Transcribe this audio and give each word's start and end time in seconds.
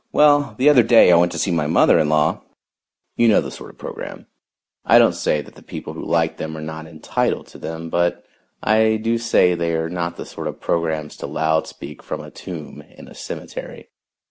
Well, 0.11 0.55
the 0.57 0.67
other 0.67 0.81
day 0.81 1.11
I 1.11 1.15
went 1.17 1.31
to 1.33 1.37
see 1.37 1.51
my 1.51 1.67
mother 1.67 1.99
in 1.99 2.09
law" 2.09 2.41
You 3.17 3.27
know 3.27 3.39
the 3.39 3.51
sort 3.51 3.69
of 3.69 3.77
program. 3.77 4.25
I 4.83 4.97
don't 4.97 5.13
say 5.13 5.43
that 5.43 5.53
the 5.53 5.61
people 5.61 5.93
who 5.93 6.03
like 6.03 6.37
them 6.37 6.57
are 6.57 6.61
not 6.61 6.87
entitled 6.87 7.45
to 7.49 7.59
them, 7.59 7.91
but 7.91 8.25
I 8.63 8.95
do 8.95 9.19
say 9.19 9.53
they 9.53 9.75
are 9.75 9.89
not 9.89 10.17
the 10.17 10.25
sort 10.25 10.47
of 10.47 10.59
programs 10.59 11.17
to 11.17 11.27
loud 11.27 11.67
speak 11.67 12.01
from 12.01 12.19
a 12.21 12.31
tomb 12.31 12.81
in 12.81 13.07
a 13.07 13.13
cemetery. 13.13 13.89